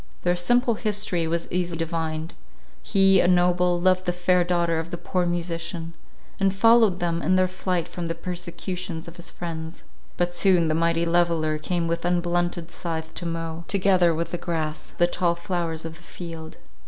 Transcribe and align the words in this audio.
Their 0.23 0.35
simple 0.35 0.73
history 0.73 1.27
was 1.27 1.47
easily 1.51 1.77
divined. 1.77 2.33
He, 2.81 3.19
a 3.19 3.27
noble, 3.27 3.79
loved 3.79 4.05
the 4.05 4.11
fair 4.11 4.43
daughter 4.43 4.79
of 4.79 4.89
the 4.89 4.97
poor 4.97 5.27
musician, 5.27 5.93
and 6.39 6.55
followed 6.55 6.97
them 6.97 7.21
in 7.21 7.35
their 7.35 7.47
flight 7.47 7.87
from 7.87 8.07
the 8.07 8.15
persecutions 8.15 9.07
of 9.07 9.17
his 9.17 9.29
friends; 9.29 9.83
but 10.17 10.33
soon 10.33 10.69
the 10.69 10.73
mighty 10.73 11.05
leveller 11.05 11.59
came 11.59 11.87
with 11.87 12.03
unblunted 12.03 12.71
scythe 12.71 13.13
to 13.13 13.27
mow, 13.27 13.63
together 13.67 14.15
with 14.15 14.31
the 14.31 14.39
grass, 14.39 14.89
the 14.89 15.05
tall 15.05 15.35
flowers 15.35 15.85
of 15.85 15.97
the 15.97 16.01
field. 16.01 16.57